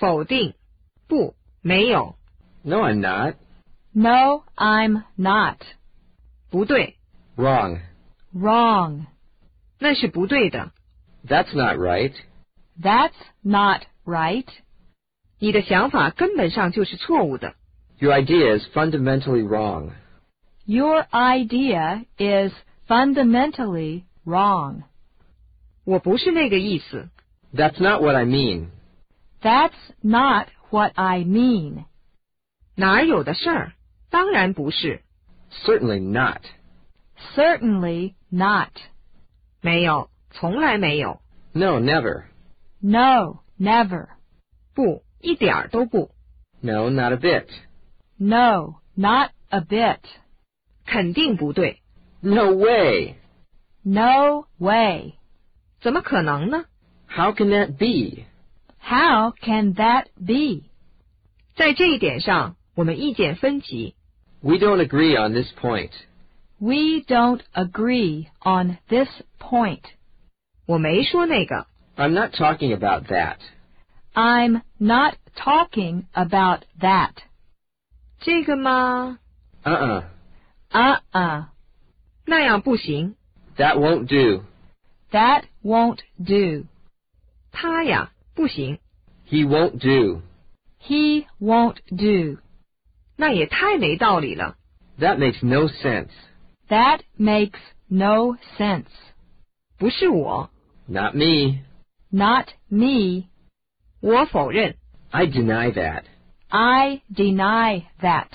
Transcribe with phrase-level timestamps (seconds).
[0.00, 0.54] 否定，
[1.08, 2.16] 不，没有，
[2.62, 3.34] No, I'm not.
[3.92, 5.58] No, I'm not.
[6.50, 6.96] 不对，
[7.36, 7.80] Wrong.
[8.34, 9.06] Wrong.
[9.78, 10.72] 那是不对的。
[11.26, 12.12] That's not right.
[12.80, 14.46] That's not right.
[15.38, 17.54] 你的想法根本上就是错误的。
[17.98, 19.92] Your idea is fundamentally wrong.
[20.66, 22.52] Your idea is
[22.86, 24.82] fundamentally wrong.
[25.84, 27.08] 我不是那个意思。
[27.54, 28.68] That's not what I mean.
[29.40, 31.84] That's not what I mean.
[32.74, 33.72] 哪儿有的事儿？
[34.10, 35.02] 当然不是，
[35.64, 36.40] Certainly not.
[37.34, 38.70] Certainly not.
[39.60, 41.20] 没有，从来没有，
[41.52, 42.24] No, never.
[42.80, 44.08] No, never.
[44.74, 46.10] 不，一点儿都不，
[46.60, 47.46] No, not a bit.
[48.18, 50.00] No, not a bit.
[50.84, 51.82] 肯定不对，
[52.20, 53.14] No way.
[53.82, 55.14] No way.
[55.80, 56.64] 怎么可能呢？
[57.08, 58.24] How can that be?
[58.80, 60.64] How can that be?
[61.56, 63.94] 在这一点上，我们意见分歧。
[64.40, 65.90] We don't agree on this point.
[66.58, 69.82] We don't agree on this point.
[70.66, 73.38] 我没说那个， I'm not talking about that.
[74.14, 77.12] I'm not talking about that.
[78.20, 79.18] 这个嘛，
[79.64, 80.04] Uh-uh.
[80.70, 81.46] Uh-uh.
[82.24, 83.16] 那样不行。
[83.56, 84.44] That won't do.
[85.10, 86.66] That won't do.
[87.52, 88.78] 他呀， 不行，
[89.28, 90.22] He won't do.
[90.80, 92.40] He won't do.
[93.16, 94.56] 那也太没道理了。
[94.98, 96.10] That makes no sense.
[96.68, 98.86] That makes no sense.
[99.78, 100.50] 不是我，
[100.86, 101.60] Not me.
[102.10, 103.26] Not me.
[104.00, 104.76] 我否认。
[105.10, 106.04] I deny that.
[106.48, 108.28] I deny that.